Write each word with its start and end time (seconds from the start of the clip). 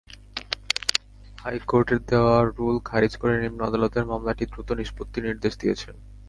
হাইকোর্টের 1.37 1.99
দেওয়া 2.09 2.35
রুল 2.57 2.75
খারিজ 2.85 3.13
করে 3.17 3.33
নিম্ন 3.37 3.59
আদালতের 3.65 4.05
মামলাটি 4.05 4.43
দ্রুত 4.51 4.69
নিষ্পত্তির 4.79 5.27
নির্দেশ 5.27 5.53
দিয়েছেন। 5.57 5.95